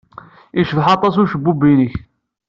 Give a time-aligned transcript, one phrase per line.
[0.57, 1.93] Yecbeḥ aṭas ucebbub-nnek.